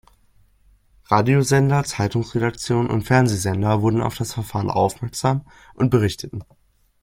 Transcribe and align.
Radiosender, 1.05 1.83
Zeitungsredaktionen 1.83 2.89
und 2.89 3.03
Fernsehsender 3.03 3.83
wurden 3.83 4.01
auf 4.01 4.17
das 4.17 4.33
Verfahren 4.33 4.71
aufmerksam 4.71 5.45
und 5.75 5.91
berichteten. 5.91 6.43